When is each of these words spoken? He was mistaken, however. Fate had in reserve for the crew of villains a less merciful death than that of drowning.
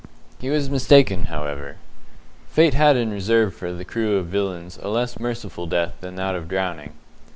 He 0.39 0.49
was 0.49 0.67
mistaken, 0.67 1.25
however. 1.25 1.75
Fate 2.49 2.73
had 2.73 2.97
in 2.97 3.11
reserve 3.13 3.53
for 3.53 3.71
the 3.71 3.85
crew 3.85 4.17
of 4.17 4.25
villains 4.25 4.79
a 4.81 4.89
less 4.89 5.19
merciful 5.19 5.67
death 5.67 5.93
than 6.01 6.15
that 6.15 6.33
of 6.33 6.47
drowning. 6.47 6.93